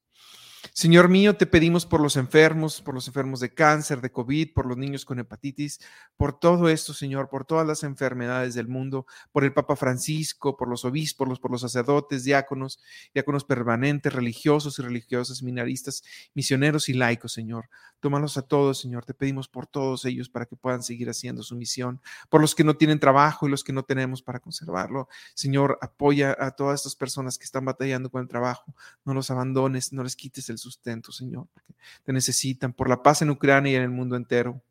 Señor 0.73 1.09
mío, 1.09 1.35
te 1.35 1.45
pedimos 1.45 1.85
por 1.85 2.01
los 2.01 2.15
enfermos, 2.17 2.81
por 2.81 2.93
los 2.93 3.07
enfermos 3.07 3.39
de 3.39 3.53
cáncer, 3.53 4.01
de 4.01 4.11
COVID, 4.11 4.53
por 4.53 4.65
los 4.65 4.77
niños 4.77 5.05
con 5.05 5.19
hepatitis, 5.19 5.79
por 6.15 6.39
todo 6.39 6.69
esto, 6.69 6.93
Señor, 6.93 7.29
por 7.29 7.45
todas 7.45 7.65
las 7.67 7.83
enfermedades 7.83 8.53
del 8.53 8.67
mundo, 8.67 9.05
por 9.31 9.43
el 9.43 9.53
Papa 9.53 9.75
Francisco, 9.75 10.57
por 10.57 10.69
los 10.69 10.85
obispos, 10.85 11.39
por 11.39 11.51
los 11.51 11.61
sacerdotes, 11.61 12.23
diáconos, 12.23 12.79
diáconos 13.13 13.43
permanentes, 13.43 14.13
religiosos 14.13 14.79
y 14.79 14.81
religiosas, 14.81 15.43
minaristas, 15.43 16.03
misioneros 16.33 16.89
y 16.89 16.93
laicos, 16.93 17.33
Señor. 17.33 17.69
Tómalos 17.99 18.37
a 18.37 18.43
todos, 18.43 18.79
Señor. 18.79 19.05
Te 19.05 19.13
pedimos 19.13 19.47
por 19.47 19.65
todos 19.65 20.05
ellos 20.05 20.29
para 20.29 20.45
que 20.45 20.55
puedan 20.55 20.83
seguir 20.83 21.09
haciendo 21.09 21.41
su 21.41 21.55
misión, 21.55 21.99
por 22.29 22.41
los 22.41 22.53
que 22.53 22.63
no 22.63 22.75
tienen 22.75 22.99
trabajo 22.99 23.47
y 23.47 23.51
los 23.51 23.63
que 23.63 23.73
no 23.73 23.83
tenemos 23.83 24.21
para 24.21 24.39
conservarlo. 24.39 25.09
Señor, 25.33 25.79
apoya 25.81 26.35
a 26.39 26.51
todas 26.51 26.81
estas 26.81 26.95
personas 26.95 27.37
que 27.37 27.45
están 27.45 27.65
batallando 27.65 28.11
con 28.11 28.21
el 28.21 28.27
trabajo. 28.27 28.75
No 29.03 29.13
los 29.13 29.31
abandones, 29.31 29.93
no 29.93 30.03
les 30.03 30.15
quites 30.15 30.49
el 30.49 30.59
sustento, 30.59 31.11
Señor, 31.11 31.47
porque 31.53 31.73
te 32.03 32.13
necesitan 32.13 32.73
por 32.73 32.89
la 32.89 33.01
paz 33.01 33.21
en 33.23 33.31
Ucrania 33.31 33.73
y 33.73 33.75
en 33.75 33.83
el 33.83 33.89
mundo 33.89 34.15
entero. 34.15 34.61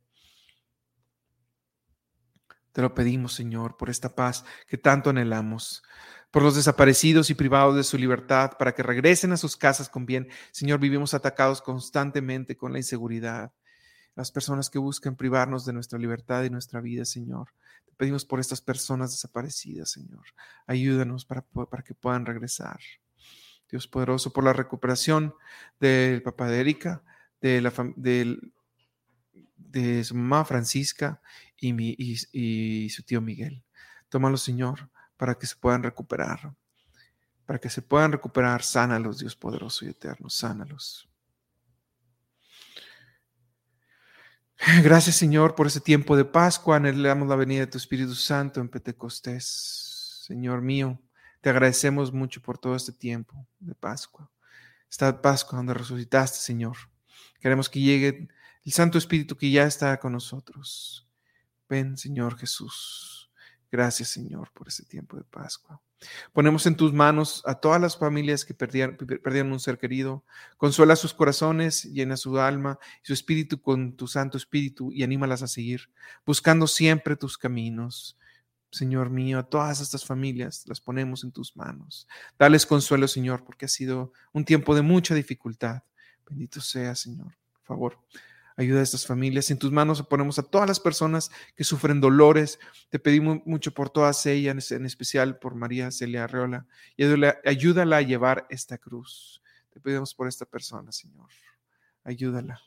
Te 2.76 2.82
lo 2.82 2.94
pedimos, 2.94 3.32
Señor, 3.32 3.78
por 3.78 3.88
esta 3.88 4.14
paz 4.14 4.44
que 4.68 4.76
tanto 4.76 5.08
anhelamos, 5.08 5.82
por 6.30 6.42
los 6.42 6.56
desaparecidos 6.56 7.30
y 7.30 7.34
privados 7.34 7.76
de 7.76 7.84
su 7.84 7.96
libertad, 7.96 8.52
para 8.58 8.74
que 8.74 8.82
regresen 8.82 9.32
a 9.32 9.36
sus 9.36 9.56
casas 9.56 9.88
con 9.88 10.06
bien. 10.06 10.28
Señor, 10.50 10.80
vivimos 10.80 11.14
atacados 11.14 11.62
constantemente 11.62 12.56
con 12.56 12.72
la 12.72 12.78
inseguridad. 12.78 13.52
Las 14.14 14.32
personas 14.32 14.70
que 14.70 14.78
buscan 14.78 15.16
privarnos 15.16 15.64
de 15.64 15.72
nuestra 15.72 15.98
libertad 15.98 16.44
y 16.44 16.50
nuestra 16.50 16.80
vida, 16.80 17.04
Señor. 17.04 17.48
Te 17.86 17.92
pedimos 17.96 18.24
por 18.24 18.40
estas 18.40 18.60
personas 18.60 19.12
desaparecidas, 19.12 19.90
Señor. 19.90 20.24
Ayúdanos 20.66 21.24
para, 21.24 21.42
para 21.42 21.82
que 21.82 21.94
puedan 21.94 22.26
regresar. 22.26 22.80
Dios 23.70 23.88
poderoso, 23.88 24.32
por 24.32 24.44
la 24.44 24.52
recuperación 24.52 25.34
del 25.80 26.22
papá 26.22 26.48
de 26.48 26.60
Erika, 26.60 27.02
de, 27.40 27.60
la, 27.60 27.72
de 29.56 30.04
su 30.04 30.14
mamá 30.14 30.44
Francisca 30.44 31.20
y, 31.56 31.72
mi, 31.72 31.94
y, 31.98 32.88
su 32.90 33.02
tío 33.02 33.20
Miguel. 33.20 33.64
Tómalo, 34.08 34.36
Señor, 34.36 34.90
para 35.16 35.34
que 35.34 35.46
se 35.46 35.56
puedan 35.56 35.82
recuperar. 35.82 36.54
Para 37.44 37.58
que 37.58 37.70
se 37.70 37.82
puedan 37.82 38.12
recuperar, 38.12 38.62
sánalos, 38.62 39.18
Dios 39.18 39.36
poderoso 39.36 39.84
y 39.84 39.88
eterno, 39.88 40.28
sánalos. 40.28 41.08
Gracias, 44.82 45.16
Señor, 45.16 45.54
por 45.54 45.66
ese 45.66 45.80
tiempo 45.80 46.16
de 46.16 46.24
Pascua. 46.24 46.76
Anhelamos 46.76 47.28
la 47.28 47.36
venida 47.36 47.60
de 47.60 47.66
tu 47.66 47.78
Espíritu 47.78 48.14
Santo 48.14 48.60
en 48.60 48.68
Pentecostés. 48.68 50.22
Señor 50.26 50.62
mío, 50.62 50.98
te 51.40 51.50
agradecemos 51.50 52.12
mucho 52.12 52.40
por 52.40 52.58
todo 52.58 52.74
este 52.74 52.92
tiempo 52.92 53.46
de 53.60 53.74
Pascua. 53.74 54.30
Esta 54.90 55.20
Pascua 55.20 55.58
donde 55.58 55.74
resucitaste, 55.74 56.38
Señor. 56.38 56.76
Queremos 57.38 57.68
que 57.68 57.80
llegue 57.80 58.28
el 58.64 58.72
Santo 58.72 58.98
Espíritu 58.98 59.36
que 59.36 59.50
ya 59.50 59.64
está 59.64 59.98
con 60.00 60.12
nosotros. 60.12 61.06
Ven, 61.68 61.96
Señor 61.96 62.38
Jesús. 62.38 63.25
Gracias, 63.76 64.08
Señor, 64.08 64.50
por 64.54 64.68
este 64.68 64.84
tiempo 64.84 65.18
de 65.18 65.24
Pascua. 65.24 65.82
Ponemos 66.32 66.64
en 66.64 66.76
tus 66.76 66.94
manos 66.94 67.42
a 67.44 67.56
todas 67.56 67.78
las 67.78 67.98
familias 67.98 68.46
que 68.46 68.54
perdieron, 68.54 68.96
perdieron, 68.96 69.52
un 69.52 69.60
ser 69.60 69.76
querido. 69.76 70.24
Consuela 70.56 70.96
sus 70.96 71.12
corazones, 71.12 71.84
llena 71.84 72.16
su 72.16 72.38
alma 72.38 72.78
y 73.02 73.06
su 73.06 73.12
espíritu 73.12 73.60
con 73.60 73.94
tu 73.94 74.08
Santo 74.08 74.38
Espíritu 74.38 74.90
y 74.92 75.02
anímalas 75.02 75.42
a 75.42 75.46
seguir, 75.46 75.90
buscando 76.24 76.66
siempre 76.66 77.16
tus 77.16 77.36
caminos. 77.36 78.18
Señor 78.70 79.10
mío, 79.10 79.38
a 79.38 79.42
todas 79.42 79.82
estas 79.82 80.06
familias 80.06 80.64
las 80.66 80.80
ponemos 80.80 81.22
en 81.22 81.32
tus 81.32 81.54
manos. 81.54 82.08
Dales 82.38 82.64
consuelo, 82.64 83.06
Señor, 83.08 83.44
porque 83.44 83.66
ha 83.66 83.68
sido 83.68 84.10
un 84.32 84.46
tiempo 84.46 84.74
de 84.74 84.80
mucha 84.80 85.14
dificultad. 85.14 85.82
Bendito 86.26 86.62
sea, 86.62 86.94
Señor. 86.94 87.36
Por 87.52 87.62
favor, 87.62 87.98
Ayuda 88.56 88.80
a 88.80 88.82
estas 88.82 89.06
familias. 89.06 89.50
En 89.50 89.58
tus 89.58 89.70
manos 89.70 90.02
ponemos 90.02 90.38
a 90.38 90.42
todas 90.42 90.66
las 90.66 90.80
personas 90.80 91.30
que 91.54 91.62
sufren 91.62 92.00
dolores. 92.00 92.58
Te 92.88 92.98
pedimos 92.98 93.40
mucho 93.44 93.72
por 93.72 93.90
todas 93.90 94.24
ellas, 94.24 94.72
en 94.72 94.86
especial 94.86 95.38
por 95.38 95.54
María 95.54 95.90
Celia 95.90 96.24
Arreola. 96.24 96.66
Y 96.96 97.04
ayúdala 97.44 97.98
a 97.98 98.02
llevar 98.02 98.46
esta 98.48 98.78
cruz. 98.78 99.42
Te 99.70 99.80
pedimos 99.80 100.14
por 100.14 100.26
esta 100.26 100.46
persona, 100.46 100.90
Señor. 100.90 101.28
Ayúdala. 102.02 102.60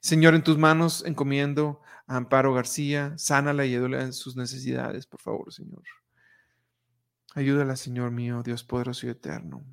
Señor, 0.00 0.34
en 0.34 0.42
tus 0.42 0.58
manos 0.58 1.02
encomiendo 1.06 1.80
a 2.06 2.16
Amparo 2.16 2.52
García. 2.52 3.14
Sánala 3.16 3.64
y 3.64 3.74
ayúdala 3.74 4.02
en 4.02 4.12
sus 4.12 4.36
necesidades, 4.36 5.06
por 5.06 5.20
favor, 5.20 5.52
Señor. 5.52 5.82
Ayúdala, 7.34 7.76
Señor 7.76 8.10
mío, 8.10 8.42
Dios 8.42 8.62
poderoso 8.62 9.06
y 9.06 9.10
eterno. 9.10 9.64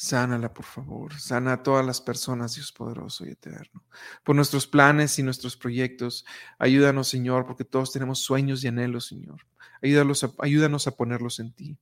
Sánala, 0.00 0.54
por 0.54 0.64
favor. 0.64 1.12
Sana 1.18 1.54
a 1.54 1.62
todas 1.64 1.84
las 1.84 2.00
personas, 2.00 2.54
Dios 2.54 2.70
poderoso 2.70 3.26
y 3.26 3.30
eterno. 3.30 3.82
Por 4.22 4.36
nuestros 4.36 4.68
planes 4.68 5.18
y 5.18 5.24
nuestros 5.24 5.56
proyectos, 5.56 6.24
ayúdanos, 6.56 7.08
Señor, 7.08 7.44
porque 7.44 7.64
todos 7.64 7.90
tenemos 7.90 8.20
sueños 8.20 8.62
y 8.62 8.68
anhelos, 8.68 9.08
Señor. 9.08 9.44
Ayúdanos 9.82 10.22
a, 10.22 10.32
ayúdanos 10.38 10.86
a 10.86 10.92
ponerlos 10.92 11.40
en 11.40 11.52
ti. 11.52 11.76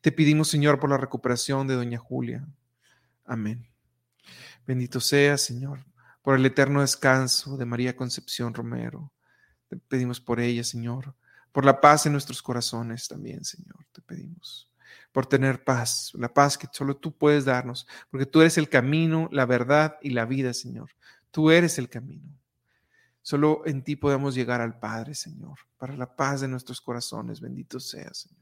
Te 0.00 0.10
pedimos, 0.12 0.48
Señor, 0.48 0.80
por 0.80 0.88
la 0.88 0.96
recuperación 0.96 1.66
de 1.66 1.74
Doña 1.74 1.98
Julia. 1.98 2.48
Amén. 3.26 3.68
Bendito 4.66 4.98
sea, 4.98 5.36
Señor, 5.36 5.84
por 6.22 6.36
el 6.36 6.46
eterno 6.46 6.80
descanso 6.80 7.58
de 7.58 7.66
María 7.66 7.94
Concepción 7.94 8.54
Romero. 8.54 9.12
Te 9.68 9.76
pedimos 9.76 10.22
por 10.22 10.40
ella, 10.40 10.64
Señor, 10.64 11.14
por 11.52 11.66
la 11.66 11.82
paz 11.82 12.06
en 12.06 12.12
nuestros 12.12 12.40
corazones 12.40 13.08
también, 13.08 13.44
Señor. 13.44 13.84
Te 13.92 14.00
pedimos. 14.00 14.72
Por 15.12 15.26
tener 15.26 15.64
paz, 15.64 16.12
la 16.14 16.32
paz 16.32 16.58
que 16.58 16.68
solo 16.72 16.96
tú 16.96 17.16
puedes 17.16 17.44
darnos, 17.44 17.86
porque 18.10 18.26
tú 18.26 18.40
eres 18.40 18.58
el 18.58 18.68
camino, 18.68 19.28
la 19.32 19.46
verdad 19.46 19.96
y 20.02 20.10
la 20.10 20.24
vida, 20.24 20.52
Señor. 20.52 20.90
Tú 21.30 21.50
eres 21.50 21.78
el 21.78 21.88
camino. 21.88 22.38
Solo 23.22 23.62
en 23.66 23.82
ti 23.82 23.96
podemos 23.96 24.34
llegar 24.34 24.60
al 24.60 24.78
Padre, 24.78 25.14
Señor, 25.14 25.58
para 25.76 25.96
la 25.96 26.16
paz 26.16 26.40
de 26.40 26.48
nuestros 26.48 26.80
corazones. 26.80 27.40
Bendito 27.40 27.78
sea, 27.78 28.12
Señor. 28.14 28.38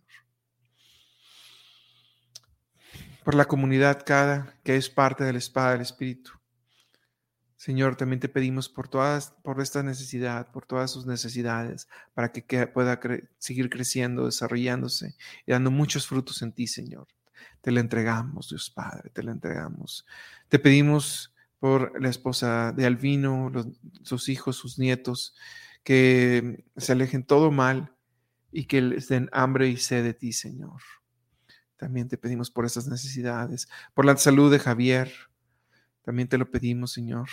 Por 3.25 3.35
la 3.35 3.47
comunidad 3.47 4.05
cada 4.07 4.55
que 4.63 4.77
es 4.77 4.89
parte 4.89 5.25
de 5.25 5.33
la 5.33 5.39
espada 5.39 5.73
del 5.73 5.81
Espíritu. 5.81 6.31
Señor, 7.57 7.97
también 7.97 8.21
te 8.21 8.29
pedimos 8.29 8.69
por 8.69 8.89
todas, 8.89 9.35
por 9.43 9.61
esta 9.61 9.83
necesidad, 9.83 10.51
por 10.53 10.67
todas 10.67 10.91
sus 10.91 11.07
necesidades, 11.07 11.89
para 12.13 12.31
que, 12.31 12.67
pueda 12.67 13.01
seguir 13.39 13.71
creciendo, 13.71 14.27
desarrollándose 14.27 15.17
y 15.47 15.53
dando 15.53 15.71
muchos 15.71 16.07
frutos 16.07 16.43
en 16.43 16.53
ti, 16.53 16.67
Señor. 16.67 17.09
Te 17.63 17.73
la 17.73 17.81
entregamos, 17.81 18.51
Dios 18.51 18.71
Padre, 18.71 19.11
te 19.11 19.23
la 19.23 19.33
entregamos. 19.33 20.07
Te 20.49 20.59
pedimos 20.59 21.35
por 21.59 22.01
la 22.01 22.11
esposa 22.11 22.73
de 22.73 22.87
Albino, 22.87 23.51
sus 24.03 24.29
hijos, 24.29 24.57
sus 24.57 24.79
nietos, 24.79 25.35
que 25.83 26.65
se 26.77 26.93
alejen 26.93 27.25
todo 27.25 27.51
mal 27.51 27.95
y 28.53 28.65
que 28.65 28.83
les 28.83 29.09
den 29.09 29.29
hambre 29.33 29.69
y 29.69 29.77
sed 29.77 30.05
de 30.05 30.15
ti, 30.15 30.33
Señor. 30.33 30.83
También 31.77 32.09
te 32.09 32.19
pedimos 32.19 32.51
por 32.51 32.67
esas 32.67 32.87
necesidades, 32.87 33.69
por 33.95 34.05
la 34.05 34.17
salud 34.17 34.51
de 34.51 34.59
Javier. 34.59 35.13
También 36.07 36.29
te 36.29 36.39
lo 36.39 36.51
pedimos, 36.51 36.93
Señor. 36.93 37.29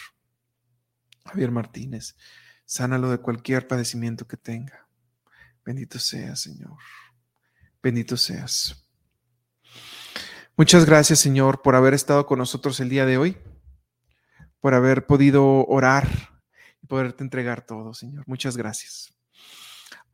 Javier 1.23 1.51
Martínez, 1.51 2.17
sánalo 2.65 3.09
de 3.09 3.19
cualquier 3.19 3.69
padecimiento 3.69 4.27
que 4.27 4.35
tenga. 4.35 4.89
Bendito 5.63 5.97
seas, 5.99 6.41
Señor. 6.41 6.77
Bendito 7.81 8.17
seas. 8.17 8.85
Muchas 10.57 10.85
gracias, 10.85 11.19
Señor, 11.19 11.61
por 11.61 11.75
haber 11.75 11.93
estado 11.93 12.25
con 12.25 12.39
nosotros 12.39 12.81
el 12.81 12.89
día 12.89 13.05
de 13.05 13.17
hoy 13.17 13.37
por 14.63 14.75
haber 14.75 15.05
podido 15.05 15.65
orar 15.65 16.07
y 16.81 16.87
poderte 16.87 17.21
entregar 17.21 17.65
todo, 17.65 17.93
Señor. 17.93 18.23
Muchas 18.27 18.55
gracias. 18.55 19.13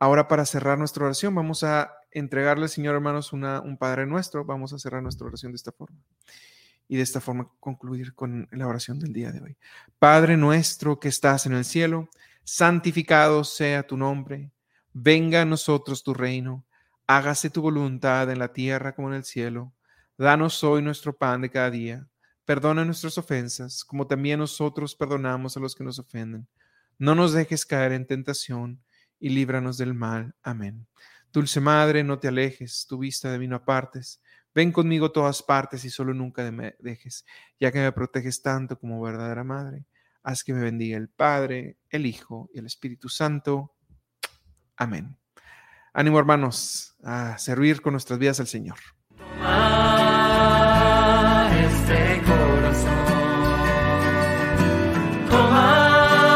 Ahora 0.00 0.26
para 0.26 0.44
cerrar 0.44 0.76
nuestra 0.76 1.04
oración, 1.04 1.36
vamos 1.36 1.62
a 1.62 1.92
entregarle, 2.10 2.66
Señor 2.66 2.96
hermanos, 2.96 3.32
una, 3.32 3.60
un 3.60 3.78
Padre 3.78 4.06
nuestro. 4.06 4.44
Vamos 4.44 4.72
a 4.72 4.80
cerrar 4.80 5.04
nuestra 5.04 5.28
oración 5.28 5.52
de 5.52 5.56
esta 5.56 5.70
forma. 5.70 6.00
Y 6.90 6.96
de 6.96 7.02
esta 7.02 7.20
forma 7.20 7.48
concluir 7.60 8.14
con 8.14 8.48
la 8.50 8.66
oración 8.66 8.98
del 8.98 9.12
día 9.12 9.30
de 9.30 9.40
hoy. 9.40 9.56
Padre 9.98 10.36
nuestro 10.36 10.98
que 10.98 11.08
estás 11.08 11.46
en 11.46 11.52
el 11.52 11.64
cielo, 11.64 12.10
santificado 12.42 13.44
sea 13.44 13.86
tu 13.86 13.96
nombre. 13.96 14.50
Venga 14.92 15.42
a 15.42 15.44
nosotros 15.44 16.02
tu 16.02 16.14
reino. 16.14 16.64
Hágase 17.06 17.48
tu 17.48 17.62
voluntad 17.62 18.28
en 18.30 18.40
la 18.40 18.52
tierra 18.52 18.94
como 18.94 19.08
en 19.08 19.14
el 19.14 19.24
cielo. 19.24 19.72
Danos 20.18 20.64
hoy 20.64 20.82
nuestro 20.82 21.16
pan 21.16 21.42
de 21.42 21.50
cada 21.50 21.70
día 21.70 22.10
Perdona 22.50 22.84
nuestras 22.84 23.16
ofensas, 23.16 23.84
como 23.84 24.08
también 24.08 24.40
nosotros 24.40 24.96
perdonamos 24.96 25.56
a 25.56 25.60
los 25.60 25.76
que 25.76 25.84
nos 25.84 26.00
ofenden. 26.00 26.48
No 26.98 27.14
nos 27.14 27.32
dejes 27.32 27.64
caer 27.64 27.92
en 27.92 28.08
tentación 28.08 28.82
y 29.20 29.28
líbranos 29.28 29.78
del 29.78 29.94
mal. 29.94 30.34
Amén. 30.42 30.84
Dulce 31.32 31.60
Madre, 31.60 32.02
no 32.02 32.18
te 32.18 32.26
alejes, 32.26 32.86
tu 32.88 32.98
vista 32.98 33.30
de 33.30 33.38
mí 33.38 33.48
apartes. 33.54 34.20
Ven 34.54 34.72
conmigo 34.72 35.06
a 35.06 35.12
todas 35.12 35.42
partes 35.42 35.84
y 35.84 35.90
solo 35.90 36.12
nunca 36.12 36.50
me 36.50 36.74
dejes, 36.80 37.24
ya 37.58 37.70
que 37.70 37.78
me 37.78 37.92
proteges 37.92 38.42
tanto 38.42 38.78
como 38.78 39.00
verdadera 39.00 39.44
Madre. 39.44 39.86
Haz 40.22 40.44
que 40.44 40.52
me 40.52 40.60
bendiga 40.60 40.98
el 40.98 41.08
Padre, 41.08 41.78
el 41.88 42.06
Hijo 42.06 42.50
y 42.52 42.58
el 42.58 42.66
Espíritu 42.66 43.08
Santo. 43.08 43.74
Amén. 44.76 45.16
Ánimo 45.92 46.18
hermanos 46.18 46.96
a 47.02 47.38
servir 47.38 47.80
con 47.80 47.92
nuestras 47.92 48.18
vidas 48.18 48.40
al 48.40 48.46
Señor. 48.46 48.78